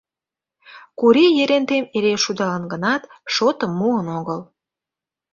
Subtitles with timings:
[0.99, 3.03] Кури Ерентем эре шудалын гынат,
[3.35, 4.41] шотым муын огыл.